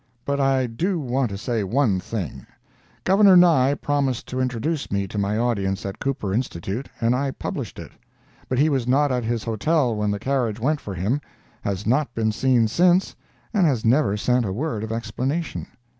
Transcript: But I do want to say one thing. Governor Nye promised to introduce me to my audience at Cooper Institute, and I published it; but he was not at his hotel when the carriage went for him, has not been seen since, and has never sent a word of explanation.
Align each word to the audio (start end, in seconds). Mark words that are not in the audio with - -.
But 0.25 0.39
I 0.39 0.65
do 0.65 0.99
want 0.99 1.29
to 1.29 1.37
say 1.37 1.63
one 1.63 1.99
thing. 1.99 2.47
Governor 3.03 3.37
Nye 3.37 3.75
promised 3.75 4.25
to 4.29 4.39
introduce 4.39 4.91
me 4.91 5.07
to 5.07 5.19
my 5.19 5.37
audience 5.37 5.85
at 5.85 5.99
Cooper 5.99 6.33
Institute, 6.33 6.89
and 6.99 7.15
I 7.15 7.29
published 7.29 7.77
it; 7.77 7.91
but 8.49 8.57
he 8.57 8.67
was 8.67 8.87
not 8.87 9.11
at 9.11 9.23
his 9.23 9.43
hotel 9.43 9.95
when 9.95 10.09
the 10.09 10.17
carriage 10.17 10.59
went 10.59 10.81
for 10.81 10.95
him, 10.95 11.21
has 11.61 11.85
not 11.85 12.11
been 12.15 12.31
seen 12.31 12.67
since, 12.67 13.15
and 13.53 13.67
has 13.67 13.85
never 13.85 14.17
sent 14.17 14.43
a 14.43 14.51
word 14.51 14.83
of 14.83 14.91
explanation. 14.91 15.67